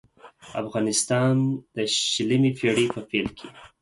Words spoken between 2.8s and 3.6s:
په پېل کې.